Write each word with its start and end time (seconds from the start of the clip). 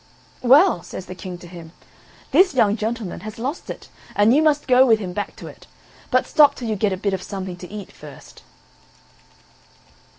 "Well," 0.41 0.81
says 0.81 1.05
the 1.05 1.13
King 1.13 1.37
to 1.37 1.47
him; 1.47 1.73
"this 2.31 2.55
young 2.55 2.75
gentleman 2.75 3.19
has 3.19 3.37
lost 3.37 3.69
it, 3.69 3.87
and 4.15 4.33
you 4.33 4.41
must 4.41 4.67
go 4.67 4.83
with 4.83 4.97
him 4.97 5.13
back 5.13 5.35
to 5.35 5.45
it; 5.45 5.67
but 6.09 6.25
stop 6.25 6.55
till 6.55 6.67
you 6.67 6.75
get 6.75 6.91
a 6.91 6.97
bit 6.97 7.13
of 7.13 7.21
something 7.21 7.55
to 7.57 7.69
eat 7.69 7.91
first." 7.91 8.41